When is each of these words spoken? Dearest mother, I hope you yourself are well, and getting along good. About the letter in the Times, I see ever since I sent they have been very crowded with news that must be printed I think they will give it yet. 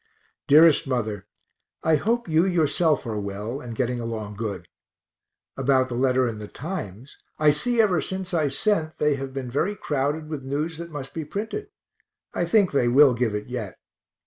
Dearest 0.47 0.87
mother, 0.87 1.27
I 1.83 1.97
hope 1.97 2.27
you 2.27 2.43
yourself 2.43 3.05
are 3.05 3.19
well, 3.19 3.61
and 3.61 3.75
getting 3.75 3.99
along 3.99 4.33
good. 4.35 4.67
About 5.55 5.89
the 5.89 5.93
letter 5.95 6.27
in 6.27 6.39
the 6.39 6.47
Times, 6.47 7.17
I 7.37 7.51
see 7.51 7.79
ever 7.79 8.01
since 8.01 8.33
I 8.33 8.47
sent 8.47 8.97
they 8.97 9.13
have 9.17 9.31
been 9.31 9.51
very 9.51 9.75
crowded 9.75 10.27
with 10.27 10.41
news 10.43 10.79
that 10.79 10.89
must 10.89 11.13
be 11.13 11.23
printed 11.23 11.69
I 12.33 12.45
think 12.45 12.71
they 12.71 12.87
will 12.87 13.13
give 13.13 13.35
it 13.35 13.45
yet. 13.45 13.77